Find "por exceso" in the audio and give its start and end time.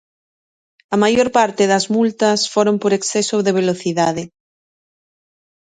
2.83-3.35